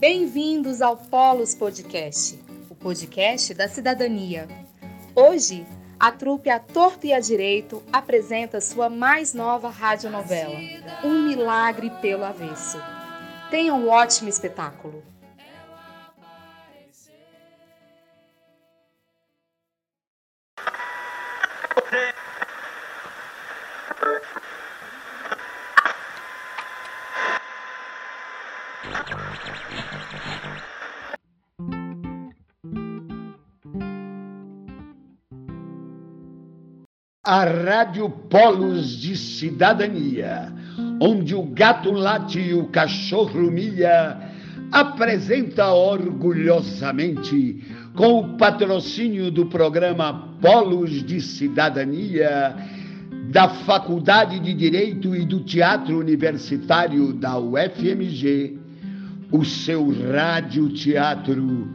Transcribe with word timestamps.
Bem-vindos 0.00 0.80
ao 0.80 0.96
Polos 0.96 1.54
Podcast, 1.54 2.42
o 2.70 2.74
podcast 2.74 3.52
da 3.52 3.68
cidadania. 3.68 4.48
Hoje, 5.14 5.66
a 5.98 6.10
trupe 6.10 6.48
A 6.48 6.58
Torto 6.58 7.06
e 7.06 7.12
a 7.12 7.20
Direito 7.20 7.82
apresenta 7.92 8.62
sua 8.62 8.88
mais 8.88 9.34
nova 9.34 9.68
radionovela, 9.68 10.56
Um 11.04 11.28
Milagre 11.28 11.90
pelo 12.00 12.24
Avesso. 12.24 12.78
Tenha 13.50 13.74
um 13.74 13.90
ótimo 13.90 14.30
espetáculo. 14.30 15.02
A 37.22 37.44
Rádio 37.44 38.08
Polos 38.08 38.98
de 38.98 39.16
Cidadania, 39.16 40.52
onde 41.00 41.34
o 41.34 41.42
gato 41.42 41.90
late 41.92 42.40
e 42.40 42.54
o 42.54 42.68
cachorro 42.68 43.50
mia, 43.50 44.18
apresenta 44.72 45.72
orgulhosamente, 45.72 47.62
com 47.94 48.20
o 48.20 48.36
patrocínio 48.36 49.30
do 49.30 49.46
programa 49.46 50.36
Polos 50.40 51.04
de 51.04 51.20
Cidadania, 51.20 52.56
da 53.30 53.48
Faculdade 53.48 54.40
de 54.40 54.54
Direito 54.54 55.14
e 55.14 55.26
do 55.26 55.44
Teatro 55.44 55.98
Universitário 55.98 57.12
da 57.12 57.38
UFMG, 57.38 58.59
o 59.32 59.44
seu 59.44 59.88
rádio-teatro 60.10 61.68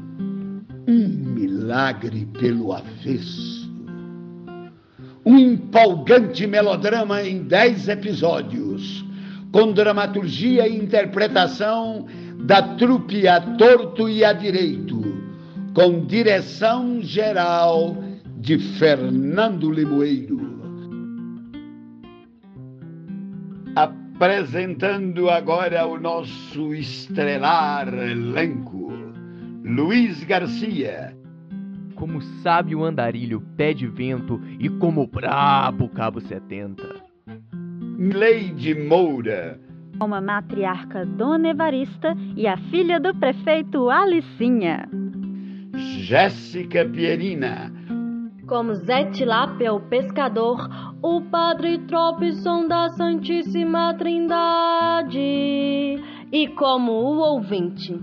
Um 0.88 1.08
Milagre 1.08 2.26
pelo 2.40 2.74
Avesso 2.74 3.66
um 5.26 5.40
empolgante 5.40 6.46
melodrama 6.46 7.24
em 7.24 7.44
dez 7.44 7.90
episódios, 7.90 9.04
com 9.52 9.72
dramaturgia 9.72 10.68
e 10.68 10.78
interpretação 10.78 12.06
da 12.44 12.62
trupe 12.76 13.28
a 13.28 13.42
torto 13.42 14.08
e 14.08 14.24
a 14.24 14.32
direito, 14.34 15.02
com 15.74 16.06
direção 16.06 17.02
geral 17.02 17.98
de 18.38 18.60
Fernando 18.60 19.72
Limoeiro. 19.72 20.55
Apresentando 24.16 25.30
agora 25.30 25.86
o 25.86 26.00
nosso 26.00 26.74
estrelar 26.74 27.94
elenco, 27.94 28.90
Luiz 29.62 30.24
Garcia, 30.24 31.14
como 31.96 32.22
sabe 32.42 32.74
o 32.74 32.86
andarilho 32.86 33.42
pé 33.58 33.74
de 33.74 33.86
vento 33.86 34.40
e 34.58 34.70
como 34.70 35.06
brabo 35.06 35.90
cabo 35.90 36.22
70. 36.22 36.82
Leide 38.00 38.74
Moura. 38.74 39.60
Uma 40.02 40.22
matriarca 40.22 41.06
Dona 41.06 41.50
Evarista 41.50 42.16
e 42.38 42.48
a 42.48 42.56
filha 42.56 43.02
do 43.02 43.14
prefeito 43.16 43.90
Alicinha. 43.90 44.88
Jéssica 45.76 46.86
Pierina. 46.86 47.70
Como 48.48 48.76
Zé 48.76 49.06
Tilápia, 49.06 49.74
o 49.74 49.80
pescador, 49.80 50.70
o 51.06 51.22
padre 51.22 51.78
Tropson 51.88 52.68
da 52.68 52.90
Santíssima 52.90 53.94
Trindade. 53.94 55.20
E 56.32 56.48
como 56.58 56.92
o 56.92 57.18
ouvinte. 57.20 57.96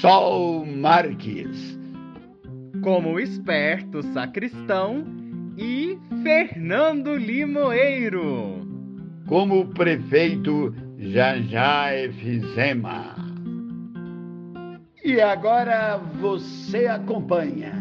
Sol 0.00 0.66
Marques 0.66 1.76
como 2.82 3.12
o 3.14 3.20
esperto 3.20 4.02
sacristão 4.12 5.04
e 5.56 5.96
Fernando 6.24 7.14
Limoeiro. 7.14 8.66
Como 9.28 9.60
o 9.60 9.68
prefeito 9.68 10.74
Jajá 10.98 11.96
Efizema. 11.96 13.14
E 15.04 15.20
agora 15.20 15.96
você 16.20 16.86
acompanha 16.86 17.72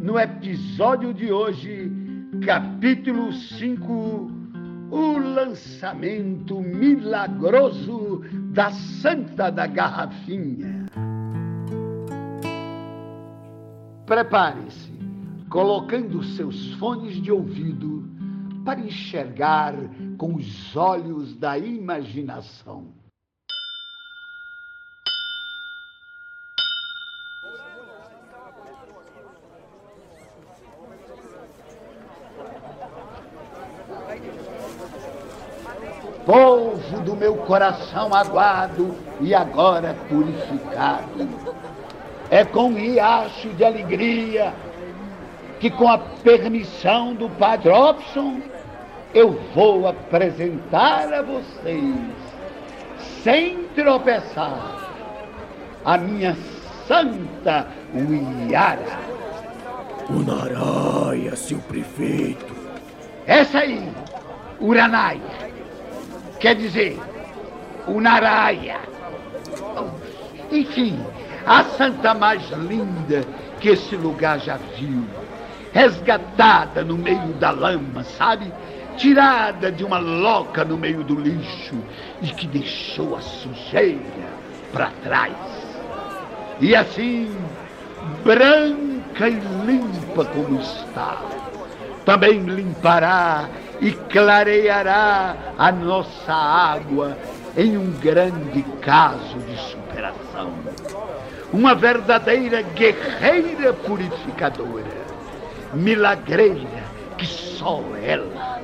no 0.00 0.18
episódio 0.18 1.14
de 1.14 1.32
hoje, 1.32 2.01
capítulo 2.44 3.32
5, 3.32 4.30
o 4.90 5.18
lançamento 5.18 6.60
milagroso 6.60 8.22
da 8.52 8.72
Santa 8.72 9.48
da 9.50 9.66
Garrafinha. 9.66 10.86
Prepare-se, 14.04 14.92
colocando 15.48 16.22
seus 16.24 16.74
fones 16.74 17.22
de 17.22 17.30
ouvido 17.30 18.10
para 18.64 18.80
enxergar 18.80 19.74
com 20.18 20.34
os 20.34 20.76
olhos 20.76 21.36
da 21.36 21.56
imaginação. 21.56 23.01
Povo 36.24 37.00
do 37.00 37.16
meu 37.16 37.36
coração 37.36 38.14
aguado 38.14 38.94
e 39.20 39.34
agora 39.34 39.96
purificado 40.08 41.28
é 42.30 42.44
com 42.44 42.68
um 42.68 42.74
riacho 42.74 43.48
de 43.50 43.64
alegria 43.64 44.54
que, 45.60 45.70
com 45.70 45.88
a 45.88 45.98
permissão 45.98 47.12
do 47.14 47.28
Padre 47.28 47.70
Robson, 47.70 48.40
eu 49.12 49.38
vou 49.54 49.86
apresentar 49.86 51.12
a 51.12 51.22
vocês, 51.22 51.94
sem 53.22 53.64
tropeçar, 53.74 54.88
a 55.84 55.98
minha 55.98 56.36
santa 56.86 57.66
Uiara. 57.94 58.98
Unaraia, 60.08 61.36
seu 61.36 61.58
prefeito. 61.58 62.54
Essa 63.26 63.58
aí, 63.58 63.92
Uranaia, 64.58 65.20
quer 66.42 66.56
dizer, 66.56 66.98
Unaraia. 67.86 68.80
Enfim, 70.50 70.98
a 71.46 71.62
santa 71.62 72.12
mais 72.12 72.42
linda 72.50 73.24
que 73.60 73.68
esse 73.68 73.94
lugar 73.94 74.40
já 74.40 74.58
viu, 74.76 75.04
resgatada 75.72 76.82
no 76.82 76.98
meio 76.98 77.32
da 77.34 77.52
lama, 77.52 78.02
sabe? 78.02 78.52
Tirada 78.96 79.70
de 79.70 79.84
uma 79.84 79.98
loca 79.98 80.64
no 80.64 80.76
meio 80.76 81.04
do 81.04 81.14
lixo 81.14 81.76
e 82.20 82.26
que 82.26 82.48
deixou 82.48 83.16
a 83.16 83.20
sujeira 83.20 84.00
para 84.72 84.90
trás. 85.04 85.32
E 86.60 86.74
assim, 86.74 87.34
branca 88.24 89.28
e 89.28 89.40
limpa 89.64 90.24
como 90.24 90.60
está, 90.60 91.22
também 92.04 92.40
limpará 92.40 93.48
e 93.82 93.92
clareará 93.92 95.36
a 95.58 95.70
nossa 95.70 96.32
água 96.32 97.18
em 97.54 97.76
um 97.76 97.90
grande 97.90 98.62
caso 98.80 99.36
de 99.40 99.56
superação 99.58 100.52
uma 101.52 101.74
verdadeira 101.74 102.62
guerreira 102.62 103.74
purificadora, 103.74 105.02
milagreira, 105.74 106.82
que 107.18 107.26
só 107.26 107.82
ela 108.02 108.62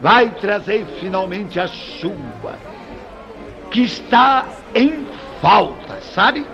vai 0.00 0.30
trazer 0.30 0.86
finalmente 1.00 1.58
a 1.58 1.66
chuva 1.66 2.56
que 3.72 3.82
está 3.82 4.46
em 4.74 5.04
falta, 5.42 6.00
sabe? 6.14 6.46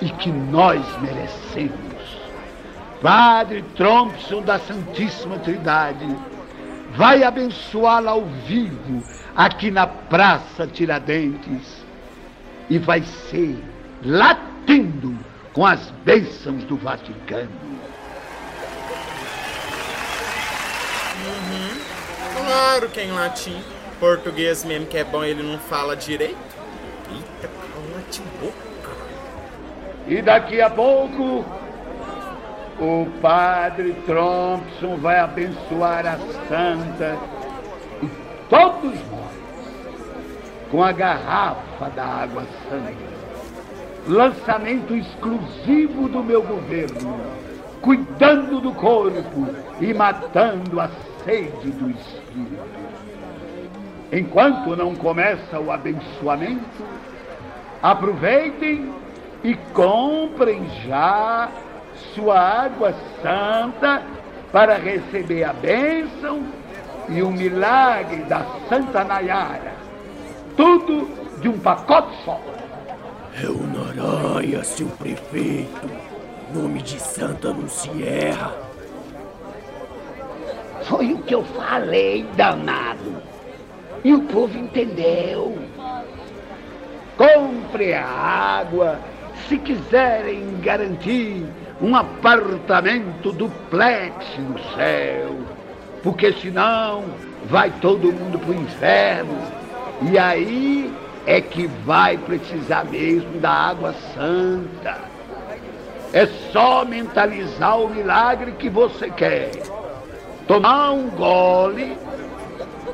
E 0.00 0.10
que 0.10 0.30
nós 0.30 0.84
merecemos. 1.00 1.78
Padre 3.00 3.62
Thompson 3.76 4.42
da 4.42 4.58
Santíssima 4.58 5.38
Trindade 5.38 6.04
vai 6.96 7.22
abençoá-la 7.22 8.12
ao 8.12 8.24
vivo 8.24 9.02
aqui 9.36 9.70
na 9.70 9.86
Praça 9.86 10.66
Tiradentes 10.66 11.84
e 12.68 12.78
vai 12.78 13.02
ser 13.02 13.56
lá 14.04 14.48
batendo 14.68 15.18
com 15.54 15.64
as 15.64 15.90
bênçãos 16.04 16.62
do 16.64 16.76
Vaticano. 16.76 17.48
Uhum. 21.24 22.44
Claro 22.44 22.88
que 22.90 23.00
é 23.00 23.04
em 23.04 23.12
latim. 23.12 23.58
Português 23.98 24.64
mesmo 24.64 24.86
que 24.86 24.98
é 24.98 25.04
bom 25.04 25.24
ele 25.24 25.42
não 25.42 25.58
fala 25.58 25.96
direito. 25.96 26.36
Eita, 27.10 27.48
cala 27.48 28.02
de 28.10 28.20
boca. 28.38 28.96
E 30.06 30.22
daqui 30.22 30.60
a 30.60 30.70
pouco 30.70 31.44
o 32.80 33.06
padre 33.20 33.94
Thompson 34.06 34.96
vai 34.96 35.18
abençoar 35.18 36.06
a 36.06 36.18
santa 36.48 37.18
e 38.02 38.08
todos 38.48 38.94
nós 39.10 39.28
com 40.70 40.82
a 40.82 40.92
garrafa 40.92 41.90
da 41.90 42.04
água 42.04 42.44
santa 42.68 43.18
lançamento 44.08 44.94
exclusivo 44.94 46.08
do 46.08 46.24
meu 46.24 46.42
governo, 46.42 47.20
cuidando 47.82 48.58
do 48.60 48.72
corpo 48.72 49.46
e 49.80 49.92
matando 49.92 50.80
a 50.80 50.88
sede 51.24 51.70
do 51.72 51.90
espírito. 51.90 52.88
Enquanto 54.10 54.74
não 54.74 54.94
começa 54.94 55.60
o 55.60 55.70
abençoamento, 55.70 56.82
aproveitem 57.82 58.90
e 59.44 59.54
comprem 59.74 60.66
já 60.86 61.50
sua 62.14 62.38
água 62.38 62.94
santa 63.22 64.02
para 64.52 64.76
receber 64.76 65.44
a 65.44 65.52
bênção 65.52 66.42
e 67.08 67.22
o 67.22 67.30
milagre 67.30 68.22
da 68.24 68.44
Santa 68.68 69.04
Nayara. 69.04 69.72
Tudo 70.56 71.08
de 71.40 71.48
um 71.48 71.58
pacote 71.58 72.14
só. 72.24 72.40
É 73.42 73.46
o 73.46 73.62
Naranha, 73.66 74.64
seu 74.64 74.88
prefeito. 74.88 75.88
Nome 76.54 76.82
de 76.82 76.98
santa 76.98 77.52
não 77.52 77.68
se 77.68 77.90
erra. 78.02 78.52
Foi 80.84 81.12
o 81.12 81.18
que 81.18 81.34
eu 81.34 81.44
falei, 81.44 82.26
danado. 82.36 83.22
E 84.02 84.14
o 84.14 84.22
povo 84.22 84.56
entendeu. 84.56 85.58
Compre 87.16 87.94
a 87.94 88.06
água 88.06 88.98
se 89.48 89.58
quiserem 89.58 90.58
garantir 90.60 91.44
um 91.80 91.94
apartamento 91.94 93.32
duplex 93.32 94.14
no 94.38 94.58
céu. 94.74 95.36
Porque 96.02 96.32
senão 96.32 97.04
vai 97.46 97.70
todo 97.80 98.12
mundo 98.12 98.38
pro 98.38 98.54
inferno. 98.54 99.38
E 100.10 100.18
aí 100.18 100.92
é 101.26 101.40
que 101.40 101.66
vai 101.84 102.16
precisar 102.16 102.84
mesmo 102.84 103.40
da 103.40 103.50
água 103.50 103.94
santa. 104.14 104.98
É 106.12 106.26
só 106.52 106.84
mentalizar 106.84 107.78
o 107.78 107.90
milagre 107.90 108.52
que 108.52 108.70
você 108.70 109.10
quer. 109.10 109.50
Tomar 110.46 110.92
um 110.92 111.10
gole 111.10 111.98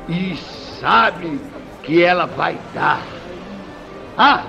e 0.09 0.35
sabe 0.79 1.39
que 1.83 2.03
ela 2.03 2.25
vai 2.25 2.57
dar. 2.73 3.01
Ah, 4.17 4.43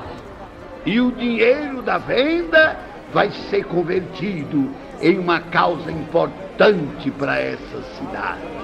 e 0.84 1.00
o 1.00 1.12
dinheiro 1.12 1.82
da 1.82 1.98
venda 1.98 2.76
vai 3.12 3.30
ser 3.50 3.64
convertido 3.64 4.70
em 5.00 5.18
uma 5.18 5.40
causa 5.40 5.90
importante 5.90 7.10
para 7.12 7.38
essa 7.38 7.82
cidade. 7.98 8.56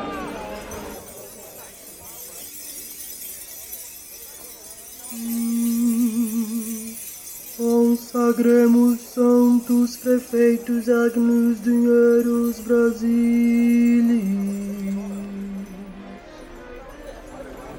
Consagremos 7.57 8.99
santos 9.01 9.97
prefeitos 9.99 10.89
Agnus 10.89 11.63
Dinheiros 11.63 12.59
Brasilis. 12.61 14.23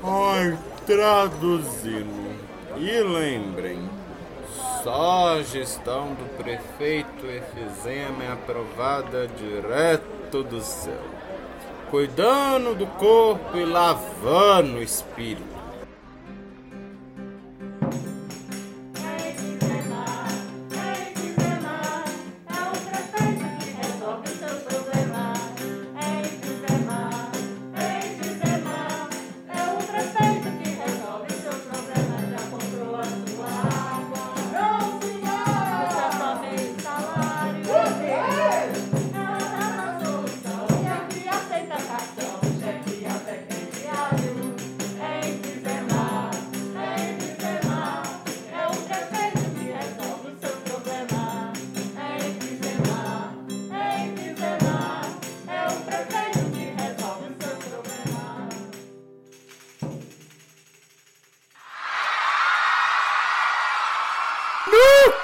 Ai, 0.04 0.58
traduzindo. 0.86 2.24
E 2.78 3.02
lembrem, 3.02 3.90
só 4.84 5.38
a 5.38 5.44
gestão 5.44 6.14
do 6.14 6.26
prefeito 6.38 7.26
Efizema 7.26 8.26
é 8.26 8.32
aprovada 8.34 9.28
direto 9.28 10.44
do 10.44 10.60
céu, 10.60 11.02
cuidando 11.90 12.76
do 12.76 12.86
corpo 12.86 13.58
e 13.58 13.64
lavando 13.64 14.80
o 14.80 14.84
espírito. 14.84 15.53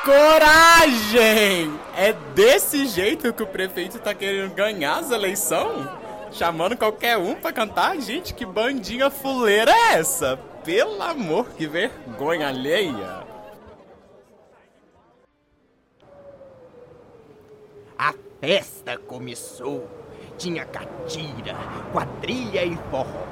Coragem! 0.04 1.78
É 1.96 2.14
desse 2.34 2.88
jeito 2.88 3.34
que 3.34 3.44
o 3.44 3.48
prefeito 3.48 4.00
tá 4.00 4.14
querendo 4.14 4.54
ganhar 4.54 5.00
as 5.00 5.12
eleições? 5.12 5.88
Chamando 6.32 6.78
qualquer 6.78 7.18
um 7.18 7.36
pra 7.36 7.52
cantar? 7.52 8.00
Gente, 8.00 8.34
que 8.34 8.46
bandinha 8.46 9.10
fuleira 9.10 9.72
é 9.72 10.00
essa? 10.00 10.38
Pelo 10.64 11.02
amor, 11.02 11.50
que 11.50 11.68
vergonha 11.68 12.48
alheia! 12.48 13.24
A 17.98 18.14
festa 18.40 18.98
começou. 18.98 19.90
Tinha 20.38 20.64
catira, 20.64 21.56
quadrilha 21.92 22.64
e 22.64 22.78
forró. 22.90 23.28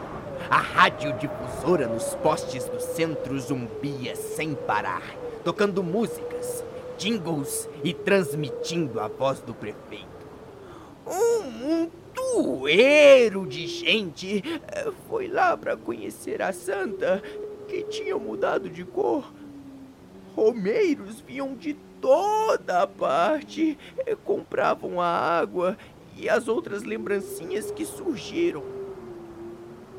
A 0.50 0.58
radiodifusora 0.58 1.88
nos 1.88 2.14
postes 2.16 2.66
do 2.66 2.80
centro 2.80 3.40
zumbia 3.40 4.16
sem 4.16 4.54
parar, 4.54 5.04
tocando 5.48 5.82
músicas, 5.82 6.62
jingles 6.98 7.70
e 7.82 7.94
transmitindo 7.94 9.00
a 9.00 9.08
voz 9.08 9.40
do 9.40 9.54
prefeito. 9.54 10.06
Um, 11.08 11.84
um 11.86 11.90
tueiro 12.14 13.48
de 13.48 13.66
gente 13.66 14.44
eh, 14.68 14.92
foi 15.08 15.30
lá 15.30 15.56
para 15.56 15.78
conhecer 15.78 16.42
a 16.42 16.52
santa 16.52 17.24
que 17.66 17.82
tinha 17.84 18.18
mudado 18.18 18.70
de 18.70 18.84
cor. 18.84 19.32
Romeiros 20.36 21.22
vinham 21.22 21.56
de 21.56 21.76
toda 22.02 22.82
a 22.82 22.88
parte, 22.88 23.78
eh, 24.06 24.18
compravam 24.26 25.00
a 25.00 25.08
água 25.08 25.78
e 26.18 26.28
as 26.28 26.50
outras 26.50 26.84
lembrancinhas 26.84 27.72
que 27.72 27.86
surgiram. 27.86 28.66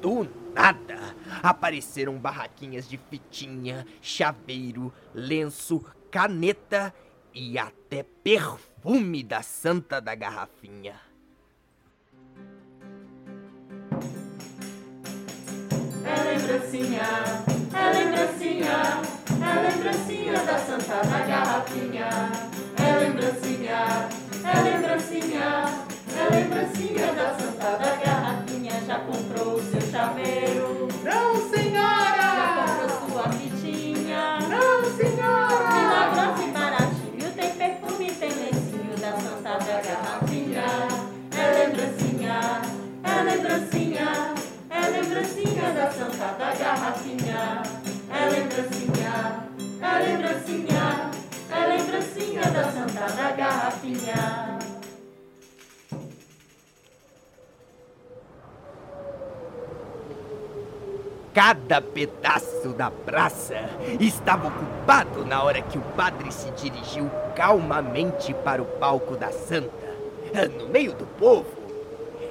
Do 0.02 0.28
nada, 0.54 1.14
apareceram 1.42 2.18
barraquinhas 2.18 2.88
de 2.88 2.96
fitinha, 2.96 3.86
chaveiro, 4.00 4.92
lenço, 5.14 5.84
caneta 6.10 6.92
e 7.34 7.58
até 7.58 8.02
perfume 8.02 9.22
da 9.22 9.42
santa 9.42 10.00
da 10.00 10.14
garrafinha. 10.14 10.94
É 16.04 16.22
lembrancinha, 16.24 17.02
é 17.74 17.92
lembrancinha, 17.92 19.02
é 19.40 19.70
lembrancinha 19.70 20.32
da 20.44 20.58
santa 20.58 21.02
da 21.02 21.18
garrafinha. 21.26 22.08
É 22.76 22.98
lembrancinha, 22.98 24.08
é 24.44 24.62
lembrancinha, 24.62 24.97
Cada 61.38 61.80
pedaço 61.80 62.70
da 62.70 62.90
praça 62.90 63.54
estava 64.00 64.48
ocupado 64.48 65.24
na 65.24 65.40
hora 65.40 65.62
que 65.62 65.78
o 65.78 65.82
padre 65.94 66.32
se 66.32 66.50
dirigiu 66.50 67.08
calmamente 67.36 68.34
para 68.34 68.60
o 68.60 68.64
palco 68.64 69.14
da 69.14 69.30
santa. 69.30 69.70
No 70.58 70.68
meio 70.68 70.92
do 70.94 71.06
povo, 71.06 71.46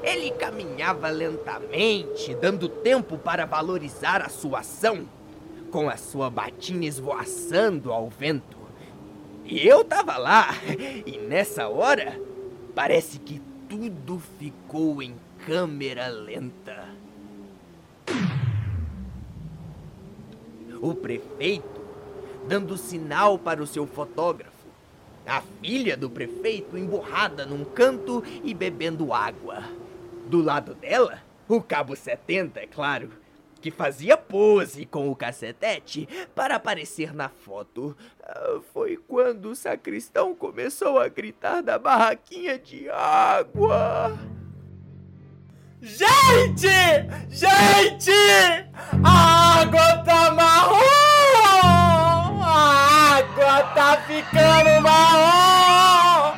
ele 0.03 0.29
caminhava 0.31 1.07
lentamente, 1.07 2.35
dando 2.35 2.67
tempo 2.67 3.17
para 3.17 3.45
valorizar 3.45 4.21
a 4.21 4.27
sua 4.27 4.59
ação, 4.59 5.07
com 5.71 5.89
a 5.89 5.95
sua 5.95 6.29
batina 6.29 6.83
esvoaçando 6.83 7.93
ao 7.93 8.09
vento. 8.09 8.57
E 9.45 9.65
eu 9.65 9.85
tava 9.85 10.17
lá, 10.17 10.49
e 11.05 11.17
nessa 11.17 11.69
hora, 11.69 12.19
parece 12.75 13.19
que 13.19 13.41
tudo 13.69 14.21
ficou 14.37 15.01
em 15.01 15.15
câmera 15.45 16.09
lenta. 16.09 17.06
O 20.81 20.93
prefeito 20.93 21.87
dando 22.47 22.77
sinal 22.77 23.37
para 23.37 23.61
o 23.61 23.67
seu 23.67 23.85
fotógrafo. 23.85 24.55
A 25.25 25.41
filha 25.61 25.97
do 25.97 26.09
prefeito 26.09 26.77
emburrada 26.77 27.45
num 27.45 27.65
canto 27.65 28.23
e 28.43 28.53
bebendo 28.53 29.13
água. 29.13 29.63
Do 30.25 30.41
lado 30.41 30.73
dela, 30.73 31.21
o 31.47 31.61
cabo 31.61 31.95
70, 31.95 32.61
é 32.61 32.67
claro, 32.67 33.09
que 33.61 33.71
fazia 33.71 34.15
pose 34.15 34.85
com 34.85 35.09
o 35.09 35.15
cacetete 35.15 36.07
para 36.33 36.55
aparecer 36.55 37.13
na 37.13 37.27
foto. 37.27 37.95
Ah, 38.23 38.59
foi 38.73 38.95
quando 38.95 39.47
o 39.47 39.55
sacristão 39.55 40.33
começou 40.33 40.99
a 40.99 41.09
gritar 41.09 41.61
da 41.61 41.77
barraquinha 41.77 42.57
de 42.57 42.89
água. 42.89 44.17
Gente! 45.79 46.67
Gente! 47.29 48.09
A 49.03 49.59
água 49.61 49.97
tá 49.97 50.31
marrom! 50.31 52.41
A 52.41 53.17
água 53.17 53.61
tá 53.75 53.97
ficando 54.07 54.81
marrom! 54.81 56.33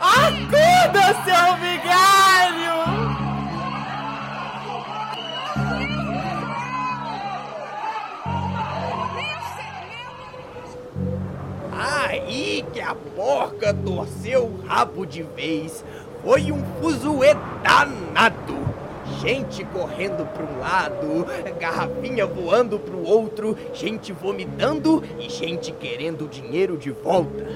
Acuda, 0.00 1.14
seu 1.24 1.56
vigário! 1.58 2.80
Aí 11.78 12.64
que 12.72 12.80
a 12.80 12.96
porca 13.14 13.72
torceu 13.72 14.46
o 14.46 14.66
rabo 14.66 15.06
de 15.06 15.22
vez. 15.22 15.84
Foi 16.24 16.50
um 16.50 16.60
fuzuê 16.80 17.36
danado. 17.62 18.59
Gente 19.18 19.64
correndo 19.64 20.26
para 20.32 20.44
um 20.44 20.58
lado, 20.58 21.26
garrafinha 21.58 22.26
voando 22.26 22.78
para 22.78 22.94
o 22.94 23.04
outro, 23.04 23.56
gente 23.74 24.12
vomitando 24.12 25.02
e 25.18 25.28
gente 25.28 25.72
querendo 25.72 26.28
dinheiro 26.28 26.78
de 26.78 26.90
volta. 26.90 27.46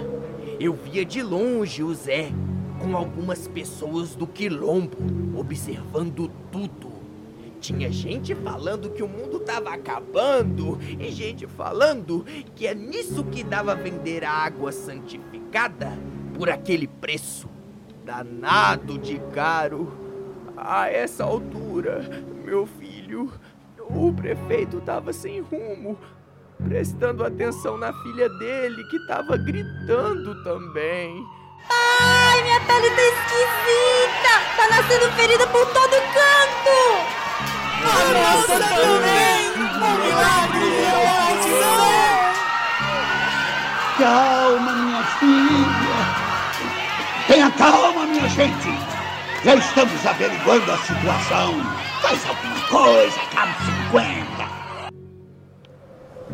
Eu 0.58 0.72
via 0.74 1.04
de 1.04 1.22
longe 1.22 1.82
o 1.82 1.94
Zé 1.94 2.30
com 2.80 2.96
algumas 2.96 3.48
pessoas 3.48 4.14
do 4.14 4.26
quilombo 4.26 4.96
observando 5.38 6.30
tudo. 6.50 6.92
Tinha 7.60 7.90
gente 7.90 8.34
falando 8.34 8.90
que 8.90 9.02
o 9.02 9.08
mundo 9.08 9.40
tava 9.40 9.70
acabando 9.70 10.78
e 10.98 11.10
gente 11.10 11.46
falando 11.46 12.24
que 12.54 12.66
é 12.66 12.74
nisso 12.74 13.24
que 13.24 13.42
dava 13.42 13.74
vender 13.74 14.22
a 14.22 14.30
água 14.30 14.70
santificada 14.70 15.90
por 16.36 16.50
aquele 16.50 16.86
preço 16.86 17.48
danado 18.04 18.98
de 18.98 19.18
caro. 19.32 20.03
A 20.56 20.88
essa 20.88 21.24
altura, 21.24 22.00
meu 22.44 22.66
filho, 22.66 23.32
o 23.78 24.12
prefeito 24.12 24.80
tava 24.80 25.12
sem 25.12 25.40
rumo, 25.40 25.98
prestando 26.62 27.24
atenção 27.24 27.76
na 27.76 27.92
filha 27.92 28.28
dele 28.28 28.84
que 28.84 29.04
tava 29.06 29.36
gritando 29.36 30.42
também. 30.44 31.26
Ai, 31.68 32.42
minha 32.42 32.60
pele 32.60 32.90
tá 32.90 33.02
esquisita! 33.02 34.32
Tá 34.56 34.68
nascendo 34.70 35.10
ferida 35.12 35.46
por 35.48 35.66
todo 35.66 35.90
canto! 36.12 36.78
A 37.82 38.04
nossa 38.14 38.58
também! 38.60 39.50
Um 39.58 39.96
milagre 40.06 40.70
de 40.70 41.54
Calma, 43.98 44.72
minha 44.72 45.02
filha. 45.04 46.24
Tenha 47.26 47.50
calma, 47.50 48.06
minha 48.06 48.28
gente. 48.28 48.93
Já 49.44 49.56
estamos 49.56 50.06
averiguando 50.06 50.72
a 50.72 50.78
situação. 50.78 51.52
Faz 52.00 52.26
alguma 52.26 52.66
coisa, 52.66 53.20
cabo 53.30 53.52
50. 53.90 54.14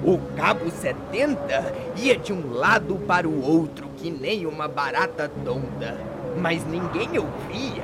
O 0.05 0.19
cabo 0.37 0.71
70 0.71 1.75
ia 1.97 2.17
de 2.17 2.33
um 2.33 2.53
lado 2.53 2.95
para 3.09 3.29
o 3.29 3.45
outro 3.45 3.89
que 3.97 4.13
nem 4.13 4.47
uma 4.47 4.69
barata 4.69 5.29
tonda, 5.45 5.99
mas 6.37 6.65
ninguém 6.65 7.19
ouvia. 7.19 7.83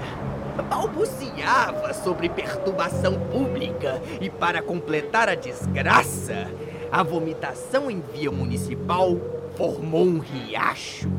Balbuciava 0.70 1.92
sobre 1.92 2.28
perturbação 2.28 3.18
pública 3.28 4.00
e, 4.20 4.30
para 4.30 4.62
completar 4.62 5.28
a 5.28 5.34
desgraça, 5.34 6.48
a 6.92 7.02
vomitação 7.02 7.90
em 7.90 8.00
via 8.14 8.30
municipal 8.30 9.16
formou 9.56 10.04
um 10.06 10.20
riacho. 10.20 11.10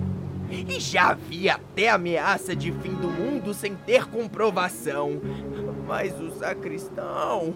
E 0.49 0.79
já 0.79 1.09
havia 1.09 1.55
até 1.55 1.89
ameaça 1.89 2.55
de 2.55 2.71
fim 2.71 2.93
do 2.93 3.09
mundo 3.09 3.53
sem 3.53 3.75
ter 3.75 4.05
comprovação. 4.05 5.21
Mas 5.85 6.19
o 6.19 6.31
sacristão, 6.31 7.55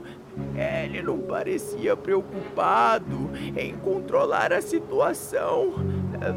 ele 0.56 1.02
não 1.02 1.20
parecia 1.20 1.96
preocupado 1.96 3.32
em 3.58 3.76
controlar 3.78 4.52
a 4.52 4.62
situação. 4.62 5.74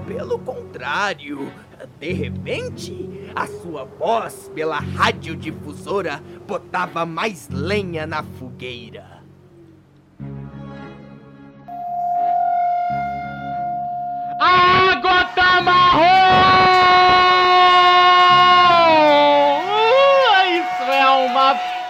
Pelo 0.07 0.39
contrário, 0.39 1.53
de 2.01 2.13
repente, 2.13 3.31
a 3.35 3.47
sua 3.47 3.85
voz 3.85 4.51
pela 4.55 4.79
radiodifusora 4.79 6.23
botava 6.47 7.05
mais 7.05 7.49
lenha 7.51 8.07
na 8.07 8.23
fogueira. 8.23 9.24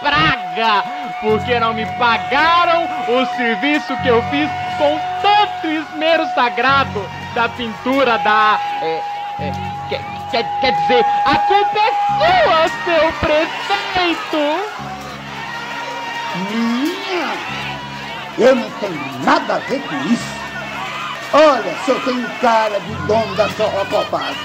Praga! 0.05 0.83
Porque 1.19 1.59
não 1.59 1.73
me 1.73 1.85
pagaram 1.97 2.87
o 3.07 3.25
serviço 3.35 3.97
que 4.03 4.07
eu 4.07 4.21
fiz 4.29 4.49
com 4.77 4.99
tanto 5.23 5.67
esmero 5.67 6.27
sagrado 6.35 7.03
da 7.33 7.49
pintura 7.49 8.19
da. 8.19 8.59
É, 8.83 9.01
é, 9.39 9.51
quer, 9.89 10.01
quer, 10.29 10.59
quer 10.61 10.71
dizer, 10.73 11.05
a 11.25 11.35
culpa 11.39 11.79
é 11.79 11.91
sua, 12.19 12.67
seu 12.85 13.13
prefeito! 13.13 14.45
Minha? 16.51 17.55
Eu 18.37 18.55
não 18.55 18.69
tenho 18.71 19.23
nada 19.23 19.55
a 19.55 19.59
ver 19.59 19.81
com 19.81 19.95
isso. 20.05 20.35
Olha, 21.33 21.75
se 21.83 21.91
eu 21.91 21.99
tenho 22.01 22.29
cara 22.41 22.79
de 22.79 22.95
dono 23.07 23.35
da 23.35 23.47
zorra 23.47 23.85
copada. 23.85 24.35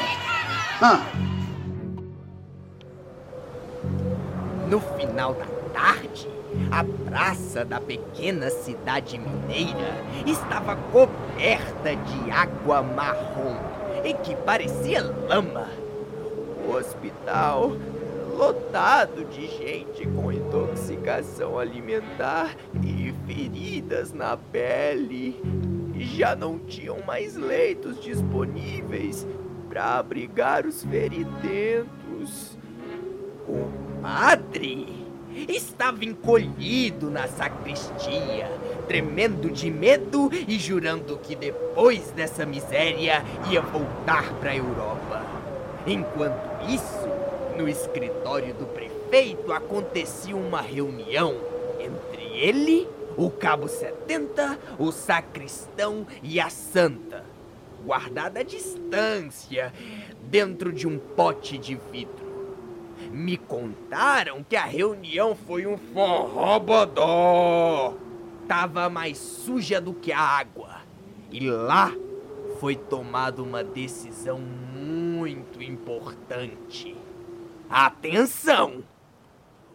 Ah, 0.81 1.00
No 4.71 4.79
final 4.79 5.35
da 5.35 5.47
tarde, 5.73 6.29
a 6.71 6.85
praça 7.11 7.65
da 7.65 7.81
pequena 7.81 8.49
cidade 8.50 9.19
mineira 9.19 9.97
estava 10.25 10.77
coberta 10.77 11.97
de 11.97 12.31
água 12.31 12.81
marrom 12.81 13.57
e 14.05 14.15
que 14.15 14.37
parecia 14.37 15.03
lama. 15.03 15.67
O 16.65 16.71
hospital 16.71 17.73
lotado 18.39 19.25
de 19.25 19.49
gente 19.49 20.07
com 20.07 20.31
intoxicação 20.31 21.59
alimentar 21.59 22.55
e 22.81 23.12
feridas 23.27 24.12
na 24.12 24.37
pele. 24.37 25.43
Já 25.97 26.37
não 26.37 26.61
tinham 26.61 26.99
mais 27.05 27.35
leitos 27.35 28.00
disponíveis 28.00 29.27
para 29.69 29.99
abrigar 29.99 30.65
os 30.65 30.85
feridentos. 30.85 32.57
Padre 34.00 34.88
estava 35.49 36.04
encolhido 36.04 37.11
na 37.11 37.28
sacristia, 37.28 38.50
tremendo 38.88 39.50
de 39.50 39.71
medo 39.71 40.30
e 40.33 40.59
jurando 40.59 41.19
que 41.19 41.37
depois 41.37 42.11
dessa 42.11 42.45
miséria 42.45 43.25
ia 43.50 43.61
voltar 43.61 44.33
para 44.35 44.50
a 44.50 44.57
Europa. 44.57 45.23
Enquanto 45.87 46.69
isso, 46.69 47.09
no 47.57 47.69
escritório 47.69 48.54
do 48.54 48.66
prefeito 48.66 49.52
acontecia 49.52 50.37
uma 50.37 50.61
reunião 50.61 51.37
entre 51.78 52.23
ele, 52.35 52.88
o 53.16 53.30
cabo 53.30 53.69
70, 53.69 54.59
o 54.78 54.90
sacristão 54.90 56.07
e 56.23 56.40
a 56.40 56.50
santa, 56.50 57.25
guardada 57.85 58.40
à 58.40 58.42
distância, 58.42 59.73
dentro 60.30 60.73
de 60.73 60.87
um 60.87 60.99
pote 60.99 61.59
de 61.59 61.78
vidro. 61.92 62.20
Me 63.12 63.37
contaram 63.37 64.45
que 64.45 64.55
a 64.55 64.64
reunião 64.64 65.35
foi 65.35 65.67
um 65.67 65.76
forrobodó. 65.76 67.05
Tava 68.47 68.88
mais 68.88 69.19
suja 69.19 69.81
do 69.81 69.93
que 69.93 70.12
a 70.12 70.21
água. 70.21 70.76
E 71.31 71.50
lá 71.50 71.93
foi 72.61 72.76
tomada 72.76 73.43
uma 73.43 73.64
decisão 73.64 74.38
muito 74.38 75.62
importante. 75.62 76.97
Atenção! 77.69 78.85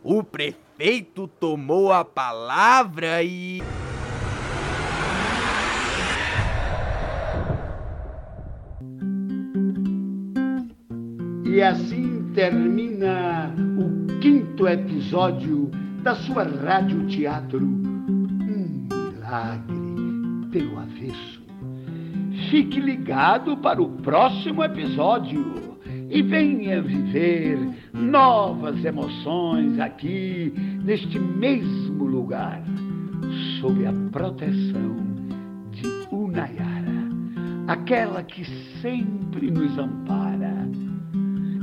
O 0.04 0.24
prefeito 0.24 1.28
tomou 1.28 1.92
a 1.92 2.06
palavra 2.06 3.24
e. 3.24 3.62
E 11.44 11.62
assim 11.62 12.05
termina 12.36 13.50
o 13.80 14.20
quinto 14.20 14.68
episódio 14.68 15.72
da 16.04 16.14
sua 16.16 16.44
Rádio 16.44 17.08
Teatro. 17.08 17.66
Um 17.66 18.88
milagre 18.92 20.50
pelo 20.52 20.78
avesso. 20.78 21.42
Fique 22.50 22.82
ligado 22.82 23.56
para 23.58 23.82
o 23.82 23.88
próximo 24.02 24.66
episódio 24.66 25.78
e 26.10 26.22
venha 26.22 26.82
viver 26.82 27.58
novas 27.94 28.84
emoções 28.84 29.80
aqui, 29.80 30.54
neste 30.84 31.18
mesmo 31.18 32.04
lugar, 32.04 32.62
sob 33.62 33.88
a 33.88 33.94
proteção 34.12 34.98
de 35.72 35.88
Unayara, 36.14 37.10
aquela 37.68 38.22
que 38.24 38.44
sempre 38.82 39.50
nos 39.50 39.78
ampara. 39.78 40.85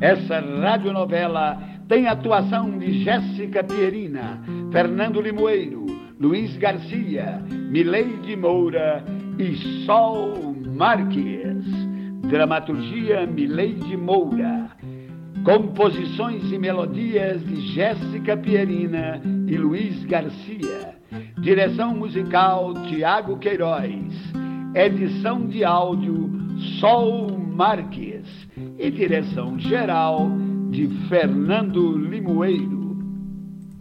Essa 0.03 0.41
radionovela 0.41 1.63
tem 1.87 2.09
atuação 2.09 2.77
de 2.77 3.05
Jéssica 3.05 3.63
Pierina, 3.63 4.43
Fernando 4.73 5.21
Limoeiro, 5.21 5.87
Luiz 6.19 6.57
Garcia, 6.57 7.41
Mileide 7.71 8.35
Moura 8.35 9.05
e 9.39 9.55
Sol 9.87 10.57
Marques. 10.77 11.65
Dramaturgia 12.29 13.25
Mileide 13.29 13.97
Moura. 13.97 14.71
Composições 15.45 16.51
e 16.51 16.59
melodias 16.59 17.41
de 17.47 17.61
Jéssica 17.73 18.37
Pierina 18.37 19.23
e 19.47 19.57
Luiz 19.57 20.05
Garcia. 20.07 20.97
Direção 21.41 21.95
musical 21.95 22.75
Tiago 22.89 23.39
Queiroz. 23.39 24.13
Edição 24.75 25.47
de 25.47 25.63
áudio 25.63 26.29
Sol 26.81 27.39
Marques. 27.39 28.42
E 28.83 28.91
direção 28.91 29.57
geral 29.61 30.29
de 30.73 30.89
Fernando 31.09 31.97
Limoeiro. 31.97 32.82